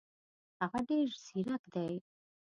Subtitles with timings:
[0.61, 1.93] هغه ډېر زیرک دی.